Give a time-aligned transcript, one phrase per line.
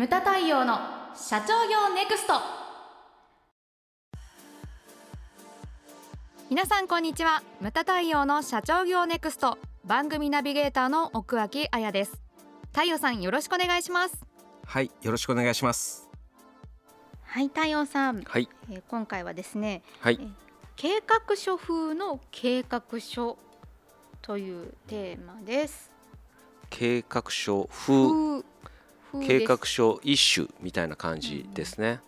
[0.00, 0.78] ムタ太陽の
[1.14, 2.32] 社長業ネクスト。
[6.48, 7.42] 皆さんこんにちは。
[7.60, 9.58] ムタ太陽の社長業ネクスト。
[9.84, 12.18] 番組ナビゲーターの奥脇彩です。
[12.72, 14.24] 太陽さんよろしくお願いします。
[14.64, 16.08] はいよろしくお願いします。
[17.24, 18.48] はい太陽さん、はい。
[18.70, 20.18] えー今回はですねはい。
[20.18, 20.26] え
[20.76, 23.36] 計画書風の計画書
[24.22, 25.90] というテーマです。
[26.70, 28.42] 計画書風
[29.26, 32.00] 計画書一種みたいな感じですね、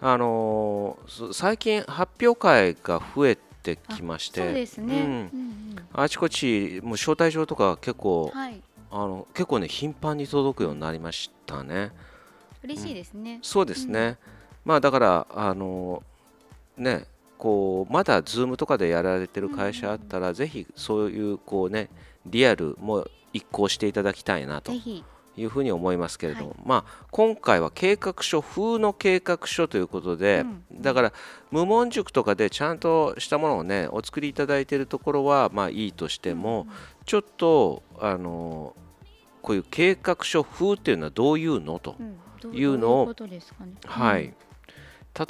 [0.00, 4.68] あのーそ最近発表会が増えてきまして
[5.92, 8.62] あちこちもう招待状とか結構はい。
[8.90, 11.92] あの結構ね頻繁に届くようになりましたね。
[12.62, 14.16] 嬉しいですね、そうですね、
[14.64, 16.02] まあだからあの
[16.76, 17.04] ね
[17.36, 21.88] こうまだ Zoom とかでやられてる会社あったら、ぜひそういうこうね
[22.26, 24.72] リアルも一行していただきたいなと。
[24.72, 25.04] ぜひ
[25.38, 26.58] いうふうに思いますけれども、はい。
[26.64, 30.82] まあ今回は計画書風の計画書ということで、うん。
[30.82, 31.12] だから
[31.50, 36.66] 無門塾とかでちゃんとしたものをねお作りいただいているところはまあいいとしても、
[37.04, 38.74] ちょっとあの
[39.42, 41.96] こういう計画書風っていうのはどういうのと、
[42.52, 43.72] いうのをどういうことですかね。
[43.84, 44.34] はい、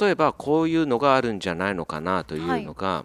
[0.00, 3.04] 例えばこういうのがあるんじゃないのかなというのが、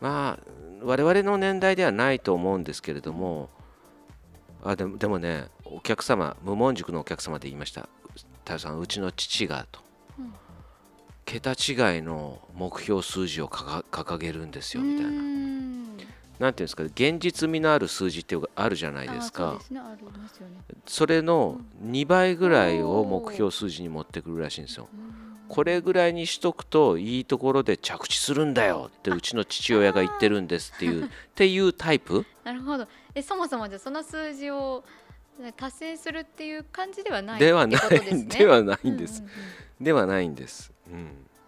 [0.00, 3.48] まあ我々の年代ではないと思うんですけれども
[4.66, 7.88] あでもでもねお客様無門塾のお客様で言いました
[8.44, 9.80] 「太陽さんうちの父が」と、
[10.18, 10.34] うん。
[11.24, 15.10] 桁違いの目標数字をかか掲げるんですよみたいな。
[15.10, 15.86] うーん。
[16.38, 19.58] なんていうんですか現実味のある数字っていうのがあるじゃないですか。
[20.86, 24.88] それの2倍ぐらいを目標数字に持ってくるらしいんですよ。
[25.48, 32.26] これぐらいにしとくといいところで着地するんだよってうちの父親が言ってるんですっていう っていうタイプ。
[32.44, 34.84] なるほどえそもそもじゃあその数字を
[35.40, 37.80] ね達成するっていう感じではないではない
[38.28, 39.20] ではないんです。
[39.20, 39.30] うんうん
[39.80, 40.72] ではないんです。
[40.90, 40.94] うん。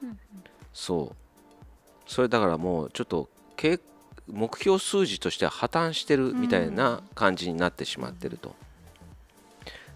[0.03, 0.19] うんうん。
[0.75, 2.11] そう。
[2.11, 3.81] それだからもうちょっと計
[4.27, 8.55] 目標数字としては破綻してるみたいな感じになってしまってると、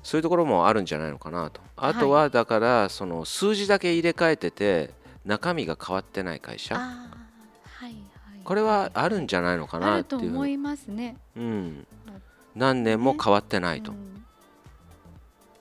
[0.02, 1.60] そういうところもあるんじゃないのかなと。
[1.76, 4.90] あとはだからその数字だけ入れ替えてて
[5.26, 6.74] 中身が変わってない会社。
[6.74, 8.11] はい
[8.44, 10.20] これはあるんじゃないのかあなるっていう。
[10.22, 11.16] と思いますね。
[11.36, 11.86] うん、
[12.54, 14.12] 何年も変わってないと、うん。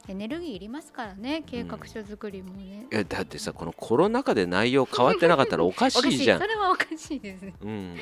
[0.08, 6.40] エネルギーいりますからね計画書作りもね、いやだってさこのコロナ禍で内容変わってなかったらおか しいいじゃん。
[6.40, 7.98] それはおかしいですね、うん、うん、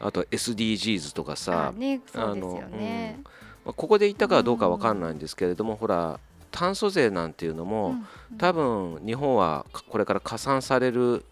[0.00, 3.20] あと SDGs とかさあねそうですよね、
[3.64, 6.18] まあここで言ったかどうかわかんないんですけれども、ほら
[6.50, 7.96] 炭素税なんていうのも、
[8.30, 8.38] うん。
[8.38, 11.24] 多分日本はかこれから加算される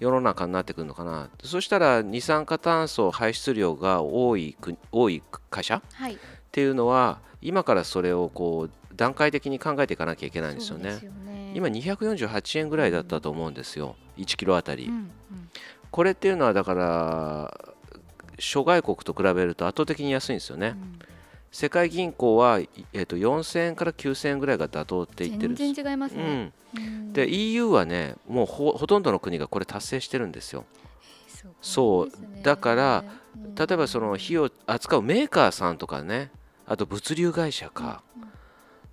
[0.00, 1.28] 世の中になってくるのかな。
[1.44, 6.18] そしたら二酸化炭素排出量が多い国多い会社っはい。
[6.50, 10.98] ていうのは今からそれをこう段階的に考えていかなきゃいけないんですよね。
[11.54, 13.96] 今248円ぐらいだったと思うんですよ。
[14.16, 15.10] 1キロあたり、うんうん。
[15.90, 17.74] これっていうのはだから
[18.38, 20.98] 諸外国と比べると圧倒的に安いんですよね、うん
[21.52, 27.12] 世界銀行は、いえー、と4000円から9000円ぐらいが妥当って言ってる全然違いますね、うん、うん。
[27.12, 30.64] で EU はねもうほほとんどの国がこれ達成してるんですよ。
[31.60, 32.40] そうですね。
[32.42, 33.04] だから
[33.36, 33.54] うん。
[33.54, 36.30] 例えばその火を扱うメーカーさんとかね
[36.66, 38.02] あと物流会社か、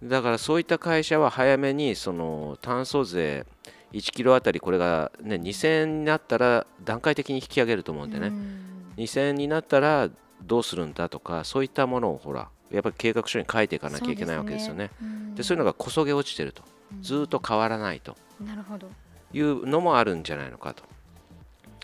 [0.02, 3.46] だからそういった会社は早めにその炭素税
[3.94, 8.94] 1キロあたりこれが、ね、2000円になったら段階的に引き上げると思うんでね、うん。
[8.98, 10.10] 2000円になったら
[10.44, 14.92] どうするんだとかそういったものをほらやっぱり計画書に書いていかなきゃいけないわけですよね。
[15.36, 16.64] でそういうのがこそげ落ちてると。
[17.02, 18.16] ずーっと変わらないと。
[18.44, 18.88] なるほど。
[19.34, 20.84] いうのもあるんじゃないのかと。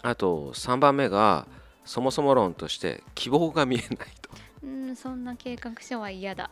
[0.01, 1.47] あと3番目が
[1.85, 3.89] そもそも論として希望が見えない
[4.21, 4.29] と。
[4.63, 6.49] うんそんな計画書は嫌だ。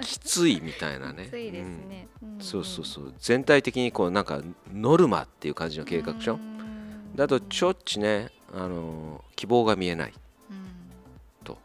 [0.00, 1.24] きついみたいなね。
[1.24, 2.40] きついですね、うん。
[2.40, 3.14] そうそうそう。
[3.18, 4.40] 全体的にこうなんか
[4.72, 6.34] ノルマっていう感じの計画書。
[6.34, 7.16] うん。
[7.16, 10.12] だとちょっちねあの希望が見えない。
[10.50, 11.56] うん。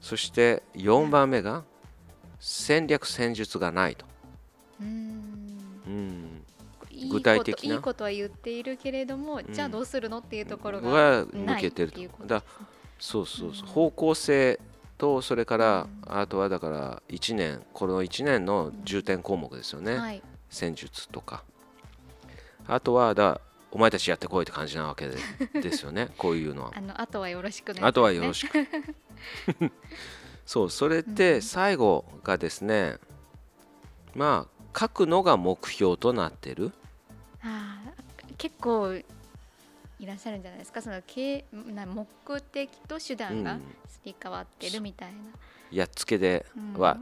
[0.00, 1.62] そして4番目が
[2.38, 4.06] 戦略戦術がないと、
[4.80, 6.42] うん。
[7.10, 7.74] 具体的な。
[7.74, 12.26] いいことは言っているけれども、じゃあどうするのっていうところががない抜けてると。
[12.26, 12.42] だ
[12.98, 13.66] そうそうそう。
[13.66, 14.58] 方向性
[14.96, 20.22] とそれからあとはだから1年この1年の重点項目ですよね、はい。
[20.48, 21.44] 戦術とか。
[22.66, 23.40] あとはだ
[23.72, 25.16] お前たちやってこいって感じなわけで
[25.62, 26.08] ですよね。
[26.18, 26.72] こういうのは。
[26.74, 27.80] あのあとはよろしくね。
[27.82, 28.58] あとはよろしく。
[30.46, 32.96] そうそれで最後がですね
[34.14, 36.72] まあ書くのが目標となってる。
[37.42, 40.80] あー結構いらっしゃるんじゃないですか？
[40.82, 42.06] その経な目
[42.40, 43.60] 的と手段がうん。
[43.88, 45.16] すり替わってるみたいな、
[45.70, 46.80] やっつけでうん。
[46.80, 46.96] は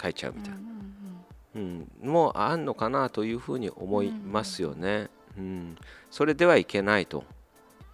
[0.00, 0.58] 書いちゃうみたいな、
[1.56, 1.90] うん。
[2.02, 5.08] もうあんのかなというふうに思いますよね。
[5.36, 5.76] うん、
[6.10, 7.24] それではいけないと。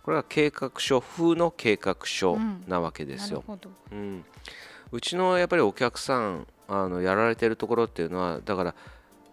[0.03, 2.37] これは計画書風の計画書
[2.67, 3.45] なわけですよ。
[3.47, 3.71] なるほど。
[3.93, 4.25] うん、
[4.91, 8.75] うちのやっぱりお客さんあのやられてるところっていうのはだから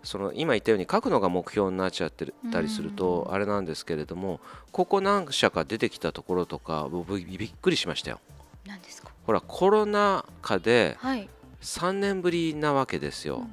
[0.04, 4.40] その今言ったように書くのが目標になっちゃってたりするとあれなんですけれども
[4.72, 8.20] ここ何社か出てきたところとか僕びびっくりしましたよ。
[8.68, 9.10] 何ですか？
[9.26, 11.28] ほらコロナ禍ではい、
[11.62, 13.50] 3年ぶりなわけですよ、うんうん。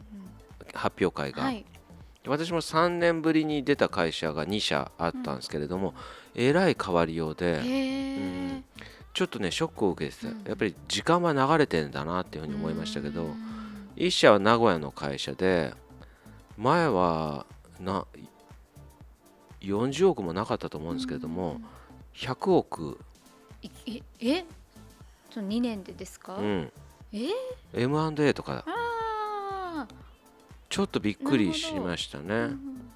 [0.75, 1.65] 発表会が、はい
[2.29, 5.95] 私も3年ぶりに出た会社が2社あったんですけれども、
[6.35, 8.63] えらい変わりようでへえ、
[9.15, 10.45] ちょっとねショックを受けてて、うん。
[10.47, 13.37] やっぱり時間は流れてんだなっていうふうに思いましたけど、うん。
[13.97, 15.73] 1社は名古屋の会社で
[16.57, 17.47] 前は
[17.81, 18.07] な
[19.61, 21.61] 40億もなかったと思うんですけれども、
[22.15, 22.99] 100億、
[23.63, 24.45] いええ？
[25.31, 26.73] その2年でですか、うん、
[27.13, 27.29] え
[27.75, 28.65] ？M&A とか。
[28.67, 28.71] あ
[30.77, 32.91] ちょっとびっくりしましたあ、ね、うん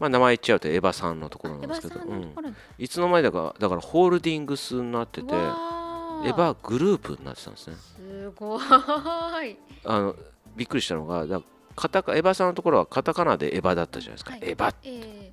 [0.00, 2.32] まあ、名前言っちゃうとエヴァさんのところなんですけど、うん。
[2.78, 7.76] いつの間にだかだからホールディングスになっててエヴァグループになってたんですね。
[7.76, 9.58] すごーい。
[9.84, 10.16] あの
[10.56, 11.42] びっくりしたのがだ
[11.74, 14.40] カタカエヴァさんのところはカタカナでエヴァだったじゃないですか、はい。
[14.42, 15.32] エヴァえ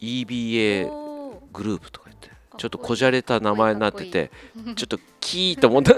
[0.00, 1.38] EBA えおー。
[1.52, 4.30] グループとか言ってちょっとこじゃれた名前になってて
[4.76, 5.94] ちょっとキーと思った。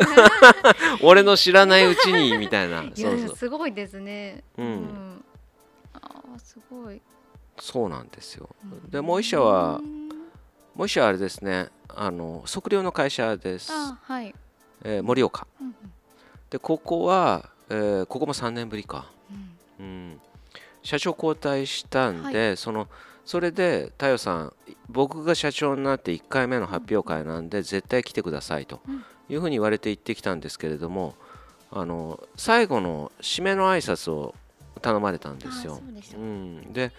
[1.02, 2.82] 俺の知らないうちにみたいな。
[2.94, 3.36] そうそう。
[3.36, 4.44] すごいですね。
[4.58, 5.24] うん。
[5.94, 7.00] あーすごい。
[7.58, 8.48] そうなんですよ。
[8.88, 10.08] でもう一社はうん
[10.74, 11.68] もう一社はあれですね。
[11.88, 14.34] あの測量の会社です、あはい。
[14.84, 15.46] えー盛岡。
[15.60, 15.74] うんうん。
[16.50, 19.06] でここは、えーここも3年ぶりか。
[19.78, 19.86] うん。
[19.86, 20.20] うん、
[20.82, 22.88] 社長交代したんで、その
[23.24, 24.52] それで太陽さん
[24.92, 29.04] 僕が社長になって1回目の発表会なんで絶対来てくださいとうん。
[29.28, 31.14] いうふうに言われて行ってきたんですけれども
[31.70, 34.34] あの最後の締めの挨拶を
[34.82, 35.80] 頼まれたんですよ。
[36.16, 36.90] うん、で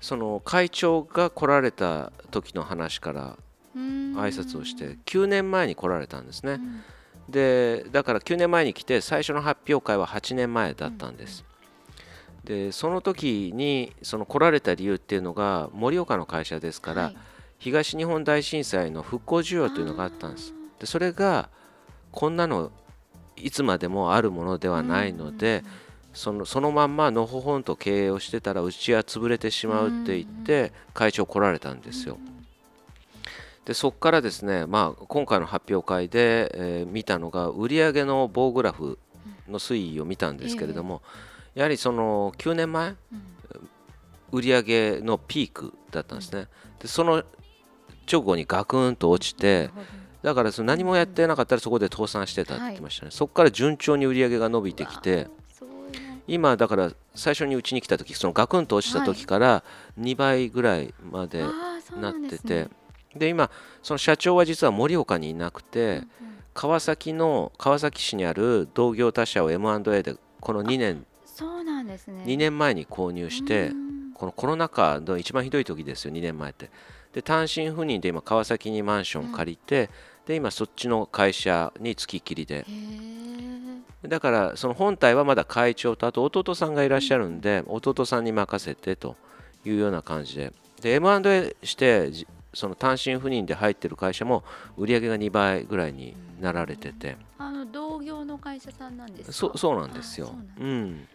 [0.00, 3.36] その会長が来られた時の話から
[3.76, 6.52] 挨挨拶をして9年前に来られたんですね。
[6.52, 6.82] うん。
[7.28, 11.44] でだから9年前に来て最初の発表会は8年前だったんです。
[12.44, 17.16] でその時にその来られた理由っていうのが盛岡の会社ですから、はい
[17.64, 20.52] 東日本大震災の復興需要というのがあったんです。
[20.80, 21.48] でそれが
[22.12, 22.70] こんなの
[23.36, 25.64] いつまでもあるものではないので、
[26.12, 32.18] そのそのまんまのほほんと経営をしてたらうちは潰れてしまうって言って会長来られたんですよ。
[33.64, 38.98] でそこからですね、まあ、今回の発表会で、えー見たのが売上の棒グラフ
[39.48, 41.00] の推移を見たんですけれども、
[41.54, 42.96] やはりその9年前うん
[44.32, 46.48] 売上のピークだったんですね。
[46.78, 47.24] でその
[48.10, 49.70] 直後にガクンと落ちて
[50.22, 55.28] だからその何もやってなかったらそこで倒産してたって言ってましたね、そこから順調に売り上げが伸びてきて
[56.26, 59.62] 今だから最初にうちに来た時そのガクンと落ちた時から
[60.00, 61.44] 2倍ぐらいまで
[62.00, 62.68] なってて。
[63.16, 63.48] で今
[63.82, 66.06] その社長は実は盛岡にいなくてうん
[66.52, 72.22] 川崎の川崎市にある同業他社を M&A でこの2年そうなんですね。
[72.24, 76.70] 2年前に購入してうんこのコロナ禍の一番ひどい時ですよ2年前って
[77.14, 79.88] で単身赴任で今川崎にマンション借りて、
[80.26, 82.66] で今そっちの会社に付きっきりで。
[84.06, 89.16] だからその本体はまだ会長とあと弟さんがいらっしゃるんで弟さんに任せてと
[89.64, 90.52] いうような感じで。
[90.82, 94.44] で M&A してじその単身赴任で入ってる会社も
[94.76, 97.16] 売り上げが2倍ぐらいになられてて。
[97.38, 99.32] あの同業の会社さんなんですか？
[99.32, 100.34] そそうなんですよ。
[100.60, 101.08] うん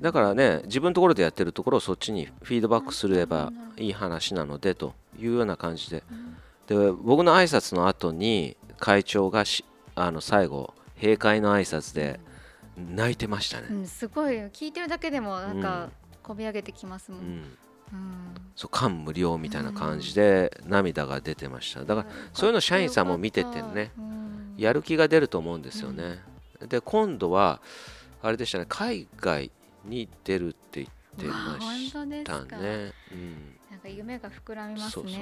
[0.00, 6.02] だからね自分のところでやってるところをそっちにフィードバックすればいい話なのでというような感じで。
[6.10, 6.36] うん。
[6.66, 9.64] で僕の挨拶の後に会長がし
[9.94, 12.20] あの最後閉会の挨拶で
[12.76, 13.66] 泣いてましたね。
[13.70, 13.74] う。
[13.74, 14.36] ん、すごい。
[14.46, 15.92] 聞いてるだけでもなんうかん
[16.22, 18.34] こび上げてきますもん、うん、うん。
[18.54, 21.84] そう感無量みたいな感じで涙が出てました。
[21.84, 24.54] だからそういうの社員さんも見ててねうん。
[24.56, 26.20] やる気が出ると思うんですよね。
[26.68, 27.60] で今度は
[28.22, 29.50] あれでしたね海外
[29.84, 32.16] に出るって言ってまうわ本し当で。
[32.16, 33.58] うん。
[33.70, 34.90] なんか夢が膨らみますね。
[34.90, 35.20] そうそうそう。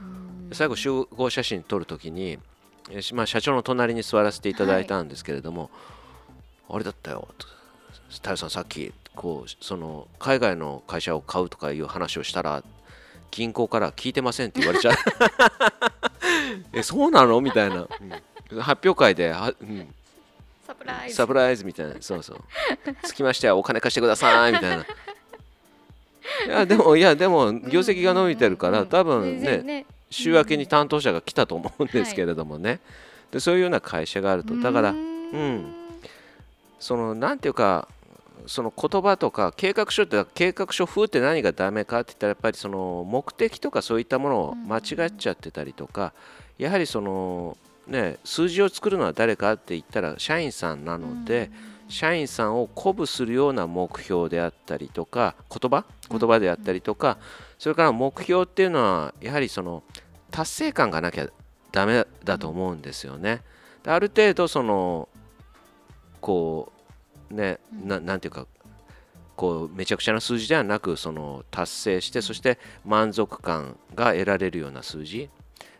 [0.00, 0.48] うん。
[0.48, 2.38] で最後集合写真撮るときに、
[3.12, 5.70] まあ、社長の隣に座らせていただいたんですけれども、
[6.68, 7.28] あれだったよ。
[7.38, 7.46] と
[8.10, 12.62] 太陽さんさっきこうその海外の会社を買うとかいう話をしたら
[13.30, 14.94] 銀行から聞いてませんって言われちゃう。
[16.72, 17.40] えそうなの？
[17.40, 17.88] みたいな、
[18.50, 18.60] うん。
[18.60, 19.94] 発表会では、うん、
[20.66, 21.16] サプライズ。
[21.16, 21.94] サプライズみたいな。
[22.00, 22.44] そうそう。
[23.08, 24.86] 着きましたよお金貸してくださいみたいな
[26.46, 32.80] いやでもいやでも業績が伸びてるから多分ね週明けに担当者が来たと思うんですけれどもね、
[33.30, 34.56] でそういうような会社があると。
[34.56, 35.74] だからうん。
[36.78, 37.88] そのなんていうか
[38.46, 46.12] その言葉とか計画書って計画書風って何がダメかって言ったらやっぱりその目的とかそういったものを間違っちゃってたりとか
[46.58, 51.50] やはりそのね数字を作るのは誰かって言ったら社員さんなので
[51.94, 55.84] 社員さんを鼓舞するような目標であったりとか言葉？
[56.10, 57.18] 言葉であったりとか
[57.56, 59.84] それから目標っていうのはやはりその
[60.32, 61.28] 達成感がなきゃ
[61.70, 63.42] ダメだと思うんですよね。
[63.86, 65.08] ある程度その
[66.20, 66.72] こ
[67.30, 68.48] うねななんていうか
[69.36, 75.30] こうめちゃくちゃな数字ではなくその達成してそして満足感が得られるような数字。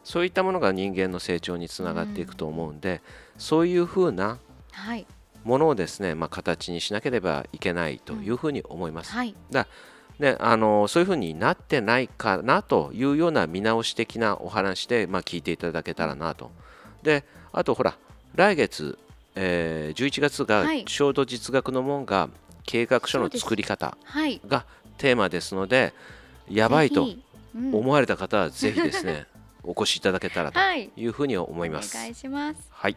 [0.05, 3.01] そういったものが人間の成長につながっていくと思うんで、
[3.37, 4.39] そういうふうな
[5.45, 9.13] ものをですね、まあ、形にしなければいけないというふうに思います。
[9.13, 9.67] はい、だ
[10.19, 16.51] ね、あのそういうふうになってないかなというような見直し的なお話で、まあ、聞いていただけたらなと。
[17.03, 17.97] であとほら
[18.35, 18.99] 来月、
[19.35, 22.29] えー、11月がちょうど実学の門が
[22.65, 23.97] 計画書の作り方
[24.49, 24.65] が
[24.99, 25.93] テーマですので、
[26.49, 27.09] やばいと
[27.73, 29.27] 思われた方はぜひですね、
[29.63, 30.59] お越しいただけたらと
[30.97, 31.97] いうふうに思います。
[31.97, 32.61] お願いします。
[32.71, 32.97] はい。